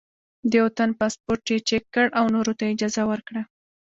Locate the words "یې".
1.53-1.57, 2.67-2.73